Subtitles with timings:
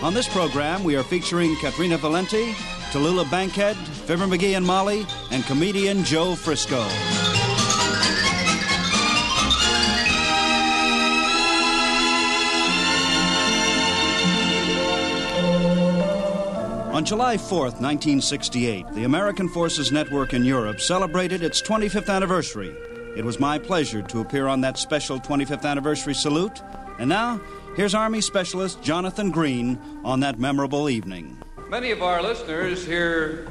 [0.00, 2.52] On this program, we are featuring Katrina Valente,
[2.92, 6.78] Tallulah Bankhead, Fibber McGee and Molly, and comedian Joe Frisco.
[16.94, 22.76] On July 4th, 1968, the American Forces Network in Europe celebrated its 25th anniversary.
[23.18, 26.62] It was my pleasure to appear on that special 25th anniversary salute.
[27.00, 27.40] And now,
[27.74, 31.36] here's Army Specialist Jonathan Green on that memorable evening.
[31.68, 33.48] Many of our listeners hear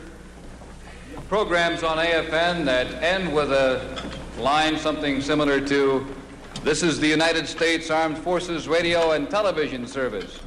[1.28, 4.02] programs on AFN that end with a
[4.40, 6.16] line something similar to
[6.64, 10.40] This is the United States Armed Forces Radio and Television Service.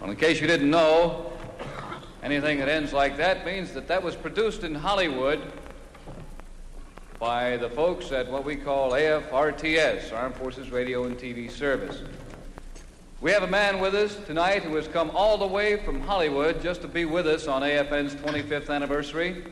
[0.00, 1.32] Well, in case you didn't know,
[2.20, 5.40] anything that ends like that means that that was produced in Hollywood
[7.18, 12.02] by the folks at what we call AFRTS, Armed Forces Radio and TV Service.
[13.22, 16.60] We have a man with us tonight who has come all the way from Hollywood
[16.60, 19.44] just to be with us on AFN's 25th anniversary.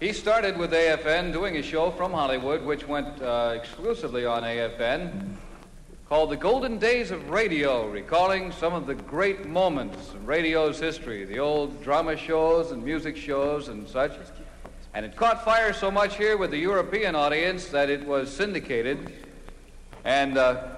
[0.00, 5.36] He started with AFN doing a show from Hollywood, which went uh, exclusively on AFN,
[6.08, 11.24] called The Golden Days of Radio, recalling some of the great moments in radio's history,
[11.24, 14.12] the old drama shows and music shows and such.
[14.96, 19.12] And it caught fire so much here with the European audience that it was syndicated.
[20.06, 20.68] And uh,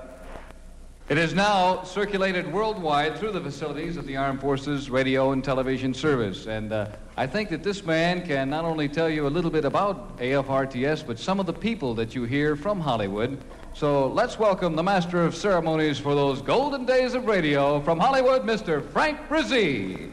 [1.09, 5.95] it is now circulated worldwide through the facilities of the Armed Forces Radio and Television
[5.95, 6.49] Service.
[6.49, 9.65] And uh, I think that this man can not only tell you a little bit
[9.65, 13.39] about AFRTS, but some of the people that you hear from Hollywood.
[13.73, 18.43] So let's welcome the master of ceremonies for those golden days of radio from Hollywood,
[18.43, 18.85] Mr.
[18.85, 20.13] Frank Bresee.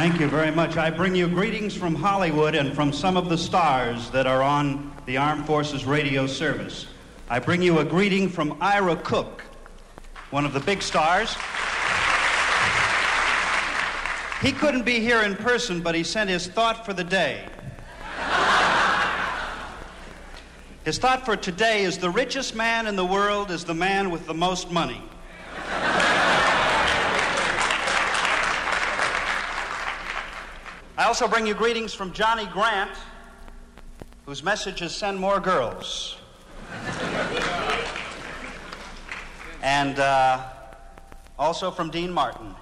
[0.00, 0.76] Thank you very much.
[0.76, 4.92] I bring you greetings from Hollywood and from some of the stars that are on
[5.06, 6.86] the Armed Forces radio service.
[7.28, 9.42] I bring you a greeting from Ira Cook,
[10.30, 11.34] one of the big stars.
[14.40, 17.48] He couldn't be here in person, but he sent his thought for the day.
[20.84, 24.28] His thought for today is the richest man in the world is the man with
[24.28, 25.02] the most money.
[31.08, 32.90] Also bring you greetings from Johnny Grant,
[34.26, 36.18] whose message is send more girls.
[39.62, 40.44] and uh,
[41.38, 42.54] also from Dean Martin.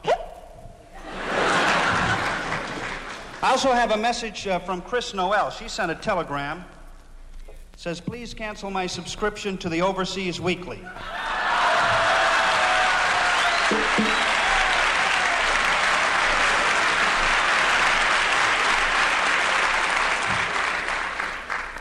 [3.43, 5.51] I also have a message uh, from Chris Noel.
[5.51, 6.65] She sent a telegram.
[7.49, 10.81] It says, please cancel my subscription to the Overseas Weekly.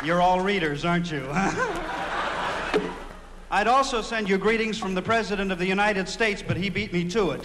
[0.05, 1.27] You're all readers, aren't you?
[3.49, 6.93] I'd also send you greetings from the President of the United States, but he beat
[6.93, 7.43] me to it.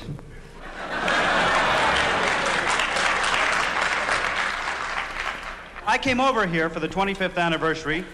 [5.87, 8.05] I came over here for the 25th anniversary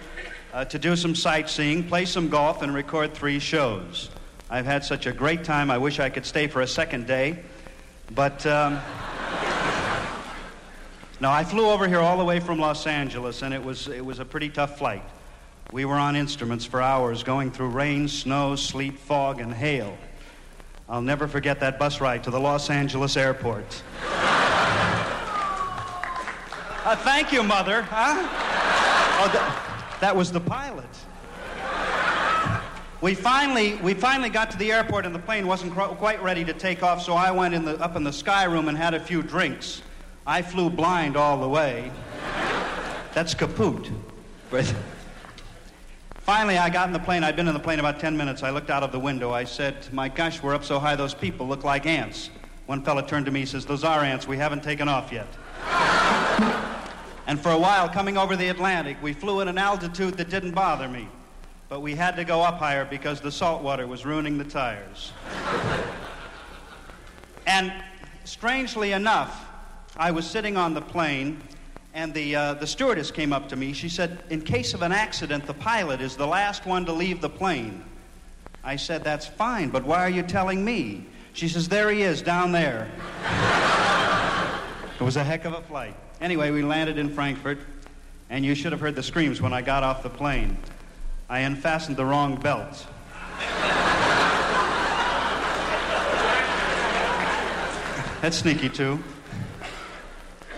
[0.54, 4.10] uh, to do some sightseeing, play some golf, and record three shows.
[4.48, 7.40] I've had such a great time, I wish I could stay for a second day.
[8.14, 8.46] But.
[8.46, 8.78] Um,
[11.20, 14.04] no, I flew over here all the way from Los Angeles, and it was, it
[14.04, 15.02] was a pretty tough flight.
[15.72, 19.96] We were on instruments for hours, going through rain, snow, sleet, fog, and hail.
[20.88, 23.82] I'll never forget that bus ride to the Los Angeles airport.
[26.84, 27.82] uh, thank you, Mother.
[27.82, 28.14] Huh?
[29.18, 30.86] Oh, th- that was the pilot.
[33.00, 36.44] We finally, we finally got to the airport, and the plane wasn't cr- quite ready
[36.44, 38.94] to take off, so I went in the, up in the sky room and had
[38.94, 39.82] a few drinks.
[40.26, 41.92] I flew blind all the way.
[43.14, 43.90] That's kaput.
[44.50, 44.74] But
[46.18, 47.22] finally, I got in the plane.
[47.22, 48.42] I'd been in the plane about 10 minutes.
[48.42, 49.32] I looked out of the window.
[49.32, 52.30] I said, My gosh, we're up so high, those people look like ants.
[52.66, 54.26] One fella turned to me and says, Those are ants.
[54.26, 55.28] We haven't taken off yet.
[57.28, 60.52] and for a while, coming over the Atlantic, we flew at an altitude that didn't
[60.52, 61.08] bother me.
[61.68, 65.12] But we had to go up higher because the salt water was ruining the tires.
[67.46, 67.72] and
[68.24, 69.46] strangely enough,
[69.98, 71.40] I was sitting on the plane,
[71.94, 73.72] and the, uh, the stewardess came up to me.
[73.72, 77.22] She said, In case of an accident, the pilot is the last one to leave
[77.22, 77.82] the plane.
[78.62, 81.06] I said, That's fine, but why are you telling me?
[81.32, 82.90] She says, There he is, down there.
[85.00, 85.94] it was a heck of a flight.
[86.20, 87.58] Anyway, we landed in Frankfurt,
[88.28, 90.58] and you should have heard the screams when I got off the plane.
[91.30, 92.86] I unfastened the wrong belt.
[98.20, 99.02] That's sneaky, too.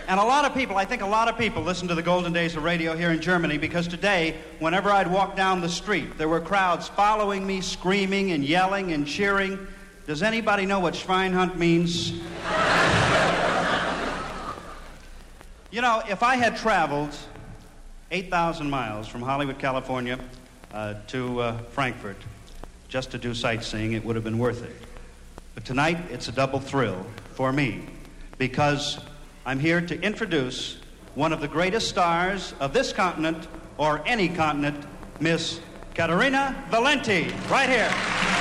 [0.09, 2.33] And a lot of people, I think a lot of people listen to the golden
[2.33, 6.27] days of radio here in Germany because today, whenever I'd walk down the street, there
[6.27, 9.67] were crowds following me, screaming and yelling and cheering.
[10.07, 12.09] Does anybody know what Schweinhund means?
[15.69, 17.15] you know, if I had traveled
[18.09, 20.17] 8,000 miles from Hollywood, California
[20.73, 22.17] uh, to uh, Frankfurt
[22.87, 24.75] just to do sightseeing, it would have been worth it.
[25.53, 27.83] But tonight, it's a double thrill for me
[28.39, 28.97] because
[29.45, 30.77] I'm here to introduce
[31.15, 33.47] one of the greatest stars of this continent
[33.77, 34.85] or any continent,
[35.19, 35.59] Miss
[35.93, 38.38] Caterina Valente, right here.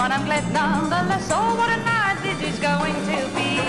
[0.00, 1.28] But I'm glad nonetheless.
[1.30, 3.60] Oh, what a night this is going to be.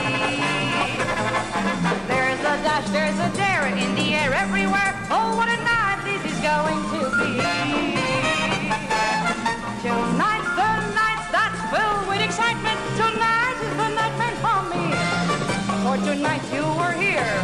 [2.07, 4.95] There's a dash, there's a dare in the air everywhere.
[5.11, 7.31] Oh, what a night this is going to be.
[9.83, 12.79] Tonight, the night that's filled with excitement.
[12.95, 14.83] Tonight is the night meant for me.
[15.83, 17.35] For tonight you were here.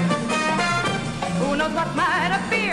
[1.39, 2.66] Who knows what might appear?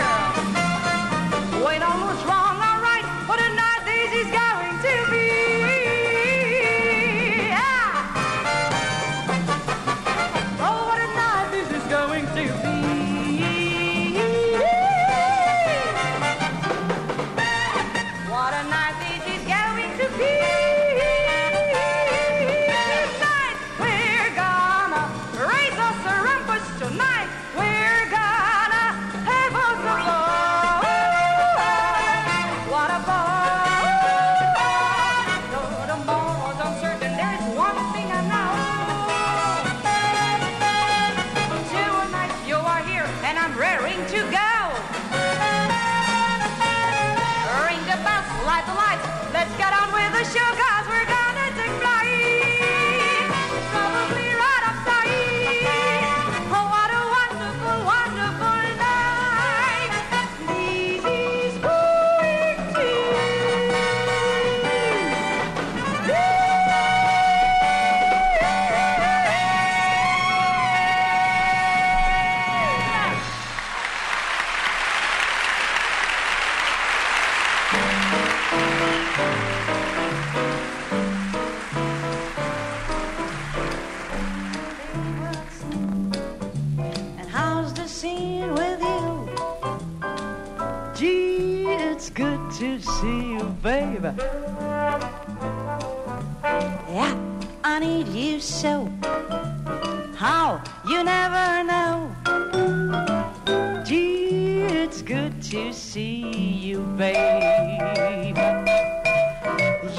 [106.33, 108.39] You, baby.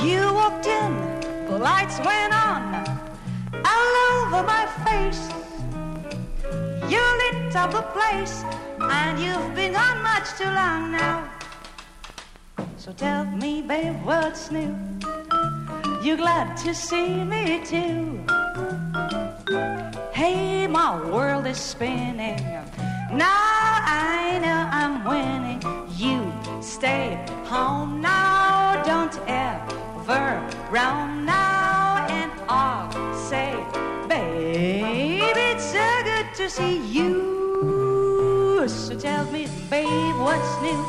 [0.02, 0.92] You walked in,
[1.46, 2.62] the lights went on,
[3.64, 5.28] all over my face.
[6.90, 8.44] You lit up the place,
[8.80, 11.28] and you've been gone much too long now.
[12.76, 14.74] So tell me, babe, what's new?
[16.02, 18.20] You're glad to see me too?
[20.12, 22.38] Hey, my world is spinning.
[23.12, 25.75] Now I know I'm winning.
[25.98, 33.54] You stay home now, don't ever round now, and I'll say,
[34.06, 38.68] babe, it's so good to see you.
[38.68, 40.84] So tell me, babe, what's new?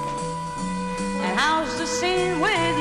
[1.23, 2.76] And how's the scene with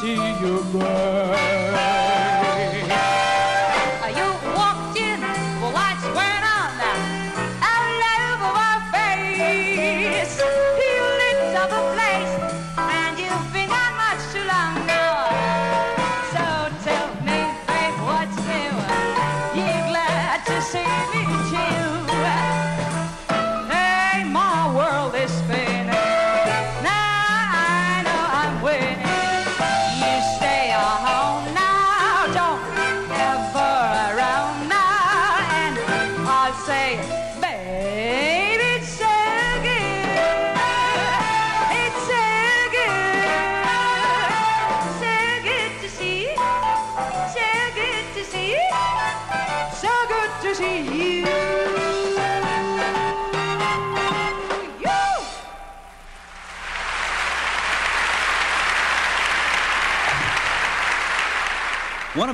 [0.00, 1.17] see you, babe.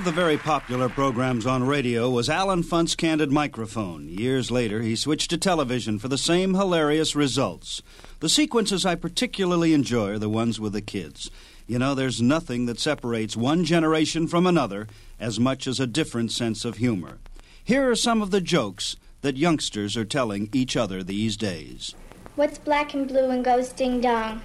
[0.04, 4.06] Of the very popular programs on radio was Allen Funt's Candid Microphone.
[4.10, 7.80] Years later, he switched to television for the same hilarious results.
[8.20, 11.30] The sequences I particularly enjoy are the ones with the kids.
[11.66, 16.32] You know, there's nothing that separates one generation from another as much as a different
[16.32, 17.16] sense of humor.
[17.64, 21.94] Here are some of the jokes that youngsters are telling each other these days.
[22.36, 24.42] What's black and blue and goes ding dong?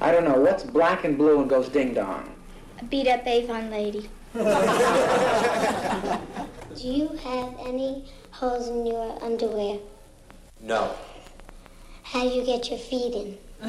[0.00, 0.40] I don't know.
[0.40, 2.34] What's black and blue and goes ding dong?
[2.78, 4.08] A beat up Avon lady.
[4.34, 4.42] Do
[6.76, 9.78] you have any holes in your underwear?
[10.60, 10.94] No.
[12.04, 13.36] How do you get your feet in?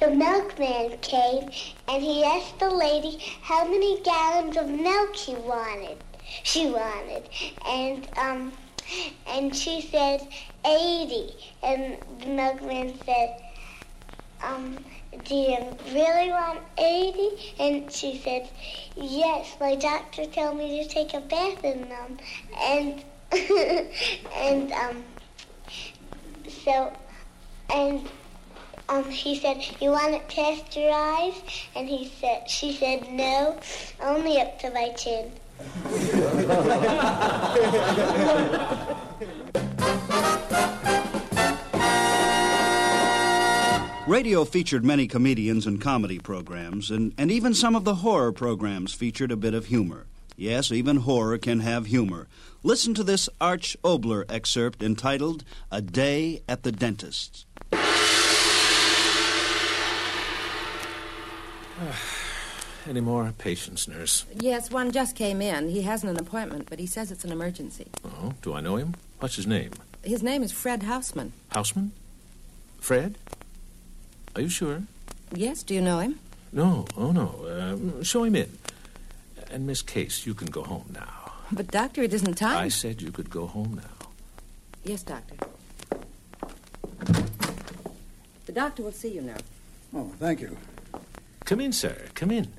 [0.00, 1.50] the milkman came
[1.88, 5.98] and he asked the lady how many gallons of milk she wanted.
[6.42, 7.28] She wanted.
[7.64, 8.52] And um
[9.26, 10.26] and she said
[10.64, 11.34] 80.
[11.62, 13.40] And the milkman said,
[14.42, 14.84] um,
[15.24, 15.58] do you
[15.92, 17.54] really want 80?
[17.60, 18.48] And she said,
[18.96, 22.18] yes, my doctor told me to take a bath in them.
[22.58, 23.04] And,
[24.34, 25.04] and, um,
[26.64, 26.92] so,
[27.70, 28.08] and,
[28.88, 31.44] um, he said, you want it pasteurized?
[31.76, 33.58] And he said, she said, no,
[34.00, 35.32] only up to my chin.
[44.08, 48.92] Radio featured many comedians and comedy programs, and, and even some of the horror programs
[48.92, 50.06] featured a bit of humor.
[50.36, 52.26] Yes, even horror can have humor.
[52.64, 57.46] Listen to this Arch Oboler excerpt entitled A Day at the Dentist's.
[62.88, 64.26] Any more patients, nurse?
[64.34, 65.68] Yes, one just came in.
[65.68, 67.86] He hasn't an appointment, but he says it's an emergency.
[68.04, 68.96] Oh, do I know him?
[69.20, 69.70] What's his name?
[70.02, 71.32] His name is Fred Houseman.
[71.50, 71.92] Houseman?
[72.80, 73.16] Fred?
[74.34, 74.82] Are you sure?
[75.34, 76.18] Yes, do you know him?
[76.52, 77.28] No, oh no.
[77.46, 78.50] Uh, show him in.
[79.50, 81.32] And Miss Case, you can go home now.
[81.50, 82.56] But, Doctor, it isn't time.
[82.56, 84.08] I said you could go home now.
[84.84, 85.36] Yes, Doctor.
[88.46, 89.36] The doctor will see you now.
[89.94, 90.56] Oh, thank you.
[91.44, 92.06] Come in, sir.
[92.14, 92.52] Come in.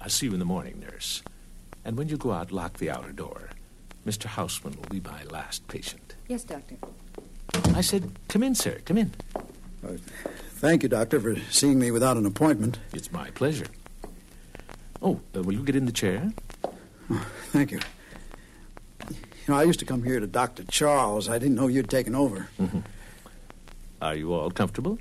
[0.00, 1.22] I'll see you in the morning, nurse.
[1.84, 3.50] And when you go out, lock the outer door.
[4.06, 4.24] Mr.
[4.26, 6.14] Houseman will be my last patient.
[6.28, 6.76] Yes, Doctor.
[7.74, 8.78] I said, come in, sir.
[8.84, 9.12] Come in.
[9.86, 9.96] Uh,
[10.56, 12.78] thank you, Doctor, for seeing me without an appointment.
[12.92, 13.66] It's my pleasure.
[15.02, 16.32] Oh, uh, will you get in the chair?
[17.10, 17.80] Oh, thank you.
[19.10, 19.16] You
[19.48, 20.64] know, I used to come here to Dr.
[20.64, 21.28] Charles.
[21.28, 22.48] I didn't know you'd taken over.
[22.60, 22.80] Mm-hmm.
[24.02, 24.98] Are you all comfortable?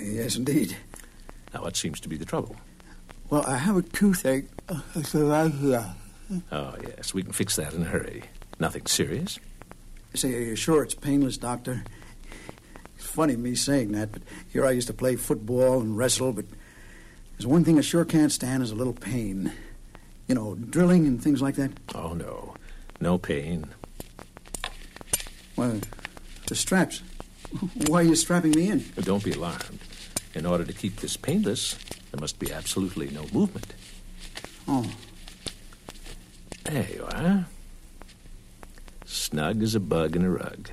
[0.00, 0.76] Yes, indeed.
[1.52, 2.56] Now, what seems to be the trouble?
[3.30, 4.46] Well, I have a toothache.
[6.50, 8.24] Oh, yes, we can fix that in a hurry.
[8.58, 9.38] Nothing serious?
[10.14, 11.84] Say, are you sure it's painless, Doctor?
[13.14, 16.46] Funny me saying that, but here I used to play football and wrestle, but
[17.38, 19.52] there's one thing I sure can't stand is a little pain.
[20.26, 21.70] You know, drilling and things like that.
[21.94, 22.56] Oh, no.
[22.98, 23.66] No pain.
[25.54, 25.78] Well,
[26.48, 27.02] the straps.
[27.86, 28.84] Why are you strapping me in?
[28.96, 29.78] Don't be alarmed.
[30.34, 31.74] In order to keep this painless,
[32.10, 33.74] there must be absolutely no movement.
[34.66, 34.90] Oh.
[36.64, 37.46] There you are.
[39.04, 40.70] Snug as a bug in a rug.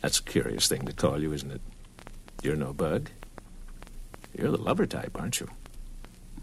[0.00, 1.60] That's a curious thing to call you, isn't it?
[2.42, 3.10] You're no bug.
[4.36, 5.48] You're the lover type, aren't you?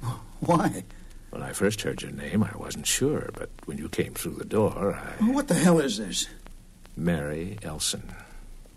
[0.39, 0.83] Why?
[1.31, 4.45] When I first heard your name, I wasn't sure, but when you came through the
[4.45, 5.23] door, I.
[5.23, 6.27] What the hell is this?
[6.95, 8.13] Mary Elson.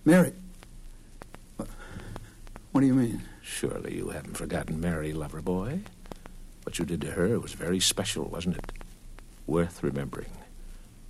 [0.04, 0.32] Mary?
[2.72, 3.22] What do you mean?
[3.42, 5.80] Surely you haven't forgotten Mary, lover boy.
[6.62, 8.72] What you did to her was very special, wasn't it?
[9.46, 10.30] Worth remembering.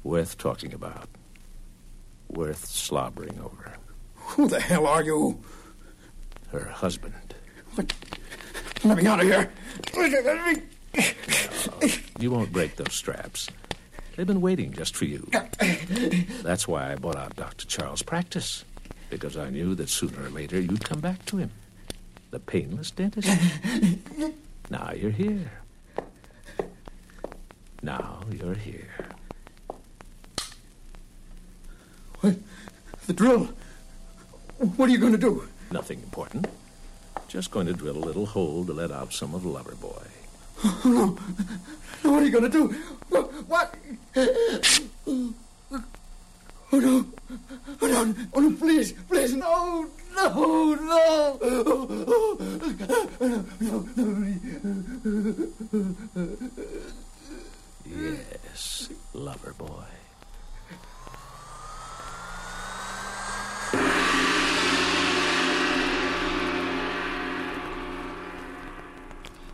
[0.02, 1.08] Worth talking about.
[2.30, 3.74] Worth slobbering over.
[4.14, 5.42] Who the hell are you?
[6.52, 7.14] Her husband.
[7.74, 7.92] What?
[8.84, 9.50] Let me out of here.
[9.96, 10.62] Let me.
[10.96, 13.48] No, you won't break those straps.
[14.16, 15.28] They've been waiting just for you.
[16.42, 17.66] That's why I bought out Dr.
[17.66, 18.64] Charles' practice.
[19.08, 21.50] Because I knew that sooner or later you'd come back to him.
[22.30, 23.28] The painless dentist.
[24.70, 25.50] now you're here.
[27.82, 28.90] Now you're here.
[33.10, 33.48] The drill?
[34.76, 35.48] What are you going to do?
[35.72, 36.46] Nothing important.
[37.26, 40.04] Just going to drill a little hole to let out some of the lover boy.
[40.64, 41.18] Oh, no.
[42.04, 42.12] no.
[42.12, 42.68] What are you going to do?
[43.48, 43.74] What?
[44.14, 45.34] Oh,
[46.78, 47.04] no.
[47.82, 48.14] Oh, no.
[48.32, 48.92] Oh, no, please.
[49.08, 49.88] Please, no.
[50.14, 51.36] No, no.
[51.42, 52.36] no,
[53.58, 53.88] no,
[57.84, 59.84] Yes, lover boy.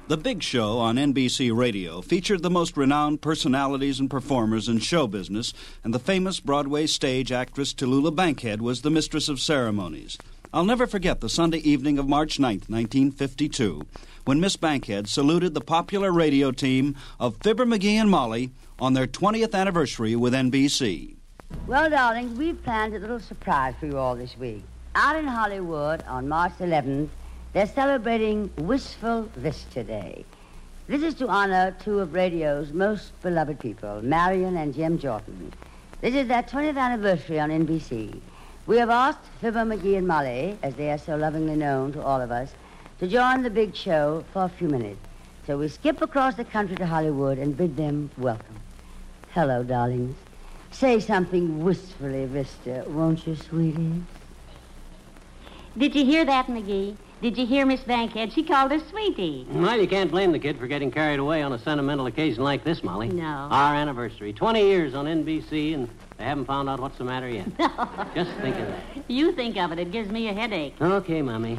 [0.09, 5.09] The Big Show on NBC Radio featured the most renowned personalities and performers in show
[5.09, 10.17] business, and the famous Broadway stage actress Tallulah Bankhead was the mistress of ceremonies.
[10.55, 13.85] I'll never forget the Sunday evening of March 9th, 1952,
[14.25, 19.09] when Miss Bankhead saluted the popular radio team of Fibber McGee and Molly on their
[19.09, 21.17] 20th anniversary with NBC.
[21.67, 24.63] Well, darlings, we've planned a little surprise for you all this week.
[24.95, 27.09] Out in Hollywood on March 11th,
[27.57, 30.27] they're celebrating Wistful Vista Day.
[30.89, 35.51] This is to honor two of radio's most beloved people, Marion and Jim Jordan.
[36.03, 38.21] This is their 20th anniversary on NBC.
[38.67, 42.21] We have asked Fibber McGee and Molly, as they are so lovingly known to all
[42.21, 42.53] of us,
[42.99, 45.01] to join the big show for a few minutes.
[45.47, 48.61] So we skip across the country to Hollywood and bid them welcome.
[49.31, 50.15] Hello, darlings.
[50.73, 54.03] Say something wistfully, Vista, won't you, sweetie?
[55.79, 56.99] Did you hear that, McGee?
[57.23, 58.33] Did you hear Miss Bankhead?
[58.35, 59.47] She called her sweetie.
[59.51, 62.63] Well, you can't blame the kid for getting carried away on a sentimental occasion like
[62.63, 63.09] this, Molly.
[63.09, 63.49] No.
[63.51, 64.35] Our anniversary.
[64.35, 67.47] 20 years on NBC, and they haven't found out what's the matter yet.
[67.59, 67.89] No.
[68.15, 68.81] Just think of that.
[69.09, 69.79] You think of it.
[69.79, 70.75] It gives me a headache.
[70.81, 71.59] Okay, Mommy.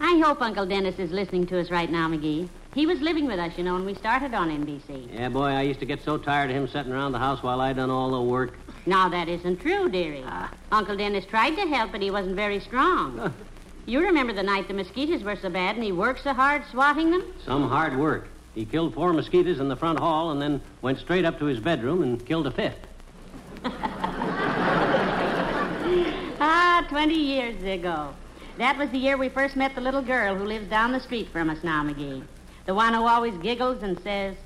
[0.00, 2.48] I hope Uncle Dennis is listening to us right now, McGee.
[2.74, 5.12] He was living with us, you know, when we started on NBC.
[5.12, 7.60] Yeah, boy, I used to get so tired of him sitting around the house while
[7.60, 8.58] I done all the work.
[8.86, 10.24] Now, that isn't true, dearie.
[10.26, 10.52] Ah.
[10.72, 13.32] Uncle Dennis tried to help, but he wasn't very strong.
[13.88, 17.10] You remember the night the mosquitoes were so bad and he worked so hard swatting
[17.10, 17.24] them?
[17.46, 18.28] Some hard work.
[18.54, 21.58] He killed four mosquitoes in the front hall and then went straight up to his
[21.58, 22.86] bedroom and killed a fifth.
[26.40, 28.14] Ah, 20 years ago.
[28.58, 31.28] That was the year we first met the little girl who lives down the street
[31.32, 32.22] from us now, McGee.
[32.66, 34.36] The one who always giggles and says,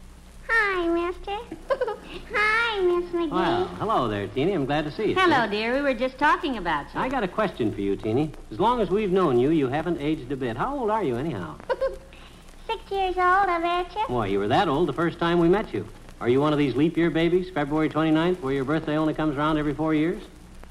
[0.49, 1.37] Hi, mister.
[2.35, 3.31] Hi, Miss McGee.
[3.31, 4.53] Well, hello there, Teeny.
[4.53, 5.15] I'm glad to see you.
[5.15, 5.75] Hello, dear.
[5.75, 7.01] We were just talking about you.
[7.01, 8.33] I got a question for you, Teeny.
[8.51, 10.57] As long as we've known you, you haven't aged a bit.
[10.57, 11.57] How old are you, anyhow?
[12.67, 14.03] Six years old, I bet you.
[14.15, 15.87] Why, you were that old the first time we met you.
[16.21, 19.37] Are you one of these leap year babies, February 29th, where your birthday only comes
[19.37, 20.23] around every four years?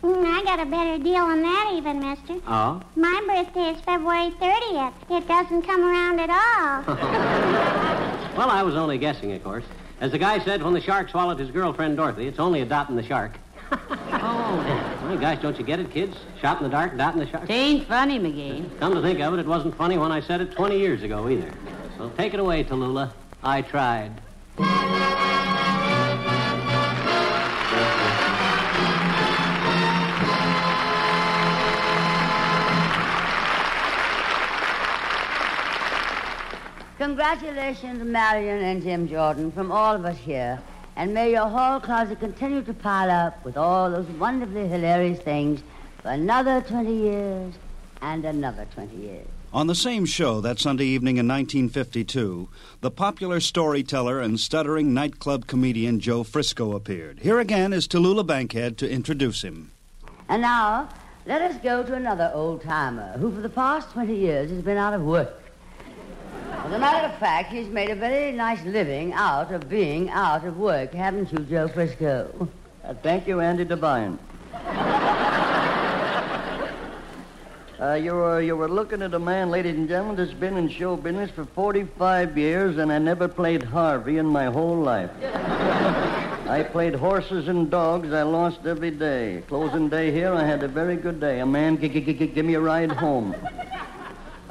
[0.02, 2.40] Mm, I got a better deal than that, even, mister.
[2.48, 2.82] Oh?
[2.96, 4.94] My birthday is February 30th.
[5.10, 6.98] It doesn't come around at all.
[8.32, 9.66] Well, I was only guessing, of course.
[10.02, 12.90] As the guy said when the shark swallowed his girlfriend Dorothy, it's only a dot
[12.90, 13.38] in the shark.
[13.72, 16.18] oh, my gosh, don't you get it, kids?
[16.42, 17.44] Shot in the dark, dot in the shark.
[17.44, 18.80] It ain't funny, McGee.
[18.80, 21.30] Come to think of it, it wasn't funny when I said it 20 years ago
[21.30, 21.54] either.
[22.00, 23.12] So take it away, Tallulah.
[23.44, 24.20] I tried.
[37.02, 40.62] Congratulations, Marion and Jim Jordan, from all of us here.
[40.96, 45.64] And may your hall closet continue to pile up with all those wonderfully hilarious things
[46.04, 47.56] for another 20 years
[48.04, 49.28] and another 20 years.
[49.52, 52.48] On the same show that Sunday evening in 1952,
[52.82, 57.22] the popular storyteller and stuttering nightclub comedian Joe Frisco appeared.
[57.22, 59.72] Here again is Tallulah Bankhead to introduce him.
[60.30, 60.88] And now,
[61.26, 64.78] let us go to another old timer who, for the past 20 years, has been
[64.78, 65.41] out of work.
[66.72, 70.46] As a matter of fact, he's made a very nice living out of being out
[70.46, 72.48] of work, haven't you, Joe Frisco?
[72.86, 74.18] Uh, thank you, Andy Devine.
[77.78, 80.70] Uh, you, were, you were looking at a man, ladies and gentlemen, that's been in
[80.70, 85.12] show business for 45 years, and I never played Harvey in my whole life.
[86.48, 88.14] I played horses and dogs.
[88.14, 89.44] I lost every day.
[89.50, 91.42] Closing day here, I had a very good day.
[91.42, 93.36] A man g- g- g- give me a ride home.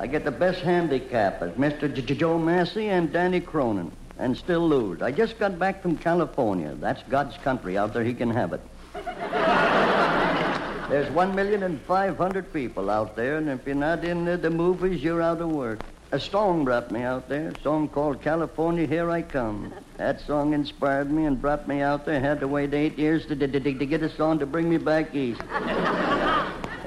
[0.01, 1.95] I get the best handicap as Mr.
[1.95, 5.03] J- J- Joe Massey and Danny Cronin, and still lose.
[5.03, 6.75] I just got back from California.
[6.81, 7.77] That's God's country.
[7.77, 8.63] Out there, he can have it.
[10.89, 14.39] There's one million and five hundred people out there, and if you're not in the,
[14.39, 15.81] the movies, you're out of work.
[16.13, 19.75] A song brought me out there, a song called California, Here I Come.
[19.99, 22.21] That song inspired me and brought me out there.
[22.21, 24.79] Had to wait eight years to, to, to, to get a song to bring me
[24.79, 25.43] back east.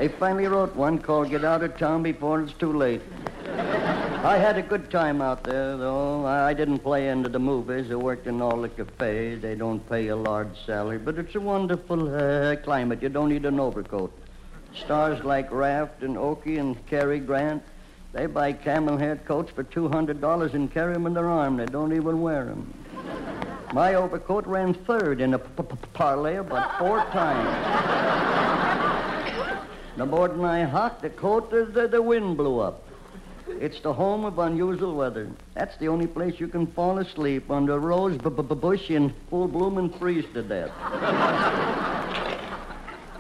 [0.04, 3.02] they finally wrote one called Get Out of Town Before It's Too Late.
[3.48, 6.26] I had a good time out there, though.
[6.26, 7.90] I didn't play into the movies.
[7.90, 9.42] I worked in all the cafes.
[9.42, 13.02] They don't pay a large salary, but it's a wonderful uh, climate.
[13.02, 14.12] You don't need an overcoat.
[14.76, 17.64] Stars like Raft and Oakie and Cary Grant,
[18.12, 21.56] they buy camel hair coats for $200 and carry them in their arm.
[21.56, 22.74] They don't even wear them.
[23.72, 28.73] My overcoat ran third in a p- p- parlay about four times.
[29.96, 32.84] The more than I hocked the the, wind blew up.
[33.48, 35.30] It's the home of unusual weather.
[35.54, 39.14] That's the only place you can fall asleep under a rose b- b- bush in
[39.30, 40.72] full bloom and freeze to death.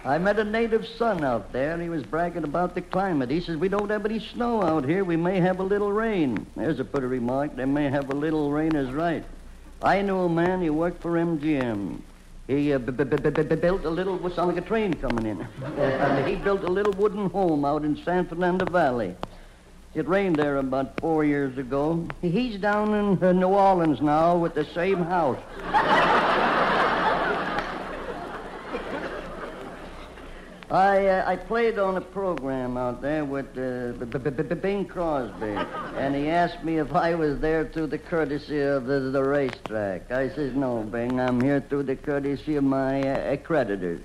[0.06, 3.30] I met a native son out there, and he was bragging about the climate.
[3.30, 5.04] He says, We don't have any snow out here.
[5.04, 6.46] We may have a little rain.
[6.56, 7.56] There's a pretty remark.
[7.56, 9.24] They may have a little rain is right.
[9.82, 12.02] I knew a man, he worked for MGM.
[12.48, 15.42] He uh, b- b- b- built a little, what sounded like a train coming in.
[15.78, 19.16] and he built a little wooden home out in San Fernando Valley.
[19.96, 22.06] It rained there about four years ago.
[22.22, 25.40] He's down in uh, New Orleans now with the same house.
[30.74, 34.86] I uh, I played on a program out there with uh, B- B- B- Bing
[34.86, 35.46] Crosby,
[35.98, 40.12] and he asked me if I was there through the courtesy of the, the racetrack.
[40.12, 44.02] I says, no, Bing, I'm here through the courtesy of my uh, accreditors.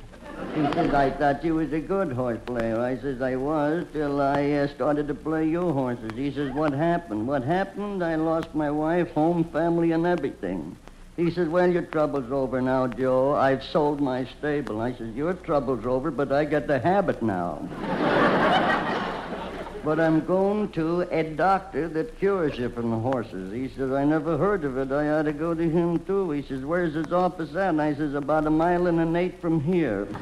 [0.54, 2.78] He says, I thought you was a good horse player.
[2.78, 6.16] I says, I was till I uh, started to play your horses.
[6.18, 7.26] He says, what happened?
[7.26, 8.04] What happened?
[8.04, 10.76] I lost my wife, home, family, and everything.
[11.18, 13.34] He says, Well, your trouble's over now, Joe.
[13.34, 14.80] I've sold my stable.
[14.80, 17.58] I says, Your trouble's over, but I got the habit now.
[19.84, 23.52] but I'm going to a doctor that cures you from the horses.
[23.52, 24.92] He says, I never heard of it.
[24.92, 26.30] I ought to go to him, too.
[26.30, 27.70] He says, Where's his office at?
[27.70, 30.06] And I says, About a mile and an eight from here.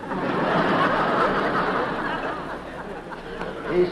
[3.71, 3.91] He's,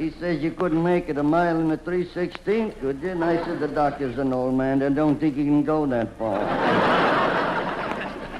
[0.00, 3.10] he says you couldn't make it a mile and a three sixteenth, could you?
[3.10, 4.82] And I said the doctor's an old man.
[4.82, 6.40] I don't think he can go that far.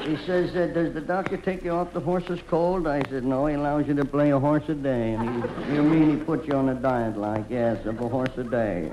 [0.08, 2.86] he says, uh, does the doctor take you off the horses cold?
[2.86, 3.44] I said, no.
[3.44, 5.12] He allows you to play a horse a day.
[5.12, 8.36] And he, you mean he puts you on a diet like yes, of a horse
[8.38, 8.90] a day.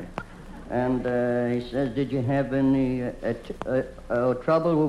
[0.69, 3.11] And uh, he says, did you have any uh,
[3.65, 4.85] uh, uh, trouble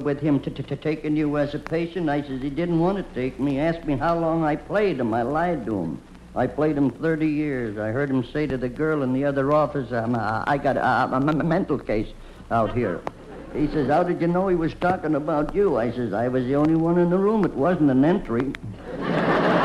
[0.00, 2.08] with him taking you as a patient?
[2.08, 3.52] I says, he didn't want to take me.
[3.52, 5.14] He asked me how long I played him.
[5.14, 6.02] I lied to him.
[6.34, 7.78] I played him 30 years.
[7.78, 10.76] I heard him say to the girl in the other office, um, I I got
[10.76, 12.08] a, a, a mental case
[12.50, 13.00] out here.
[13.54, 15.76] He says, how did you know he was talking about you?
[15.76, 17.44] I says, I was the only one in the room.
[17.44, 18.54] It wasn't an entry.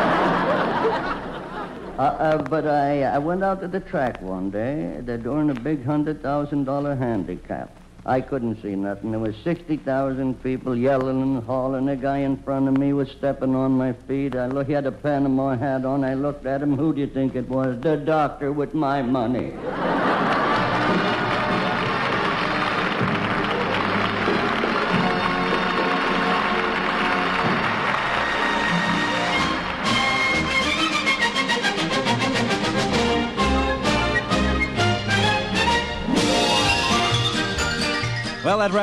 [1.97, 4.99] Uh, uh, but I, I went out to the track one day.
[5.01, 7.75] They're doing a big $100,000 handicap.
[8.07, 9.11] I couldn't see nothing.
[9.11, 11.89] There was 60,000 people yelling and hollering.
[11.89, 14.33] A guy in front of me was stepping on my feet.
[14.33, 16.05] I look, he had a Panama hat on.
[16.05, 16.77] I looked at him.
[16.77, 17.81] Who do you think it was?
[17.81, 19.51] The doctor with my money.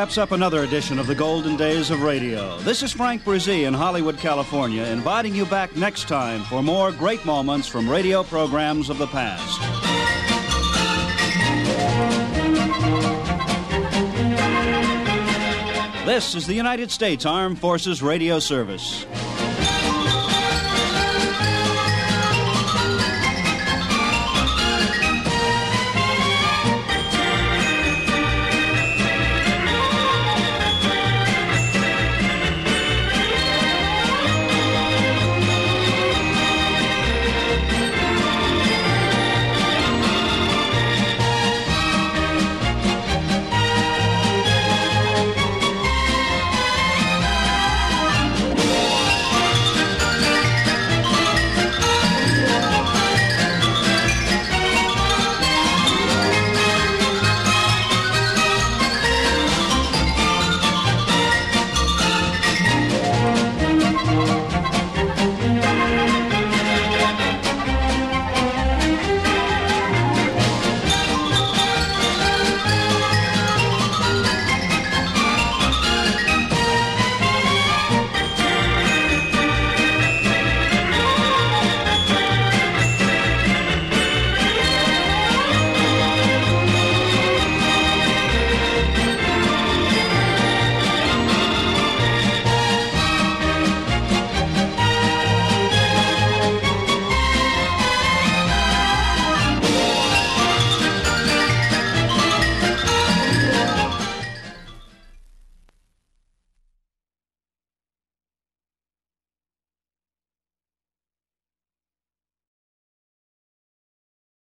[0.05, 2.59] Wraps up another edition of the Golden Days of Radio.
[2.59, 7.25] This is Frank Bresee in Hollywood, California, inviting you back next time for more great
[7.25, 9.63] moments from radio programs of the past.
[16.05, 19.07] This is the United States Armed Forces Radio Service.